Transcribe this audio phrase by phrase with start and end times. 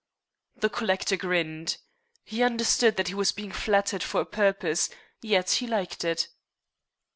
[0.55, 1.77] The collector grinned.
[2.23, 4.89] He understood that he was being flattered for a purpose,
[5.21, 6.27] yet he liked it.